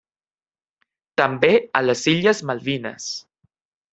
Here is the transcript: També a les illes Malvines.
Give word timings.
També 1.21 1.51
a 1.79 1.83
les 1.87 2.03
illes 2.15 2.43
Malvines. 2.51 3.13